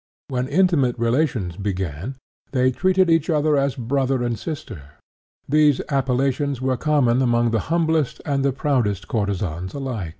When 0.29 0.47
intimate 0.47 0.97
relations 0.97 1.57
began, 1.57 2.15
they 2.53 2.71
treated 2.71 3.07
each 3.07 3.29
other 3.29 3.55
as 3.55 3.75
'brother' 3.75 4.23
and 4.23 4.35
'sister.' 4.35 4.93
These 5.47 5.79
appellations 5.89 6.59
were 6.59 6.75
common 6.75 7.21
among 7.21 7.51
the 7.51 7.59
humblest 7.69 8.19
and 8.25 8.43
the 8.43 8.51
proudest 8.51 9.07
courtesans 9.07 9.75
alike." 9.75 10.09